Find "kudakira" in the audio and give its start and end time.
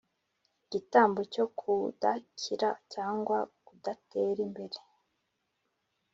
1.59-2.69